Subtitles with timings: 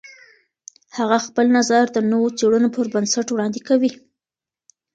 [0.97, 3.91] هغه خپل نظر د نوو څېړنو پر بنسټ وړاندې کوي.